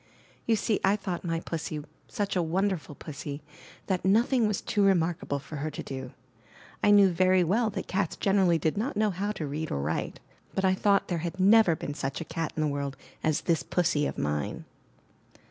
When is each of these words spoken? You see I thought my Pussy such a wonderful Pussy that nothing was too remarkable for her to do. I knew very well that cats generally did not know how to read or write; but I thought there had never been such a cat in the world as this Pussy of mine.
You 0.47 0.55
see 0.55 0.79
I 0.83 0.95
thought 0.95 1.23
my 1.23 1.41
Pussy 1.41 1.83
such 2.07 2.35
a 2.35 2.41
wonderful 2.41 2.95
Pussy 2.95 3.43
that 3.85 4.03
nothing 4.03 4.47
was 4.47 4.59
too 4.59 4.81
remarkable 4.81 5.37
for 5.37 5.57
her 5.57 5.69
to 5.69 5.83
do. 5.83 6.11
I 6.83 6.89
knew 6.89 7.09
very 7.11 7.43
well 7.43 7.69
that 7.69 7.85
cats 7.85 8.15
generally 8.15 8.57
did 8.57 8.77
not 8.79 8.97
know 8.97 9.11
how 9.11 9.31
to 9.33 9.45
read 9.45 9.69
or 9.69 9.79
write; 9.79 10.19
but 10.55 10.65
I 10.65 10.73
thought 10.73 11.07
there 11.07 11.19
had 11.19 11.39
never 11.39 11.75
been 11.75 11.93
such 11.93 12.19
a 12.19 12.25
cat 12.25 12.51
in 12.55 12.61
the 12.61 12.67
world 12.67 12.97
as 13.23 13.41
this 13.41 13.61
Pussy 13.61 14.07
of 14.07 14.17
mine. 14.17 14.65